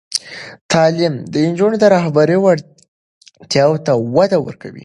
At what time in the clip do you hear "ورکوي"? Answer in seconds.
4.47-4.79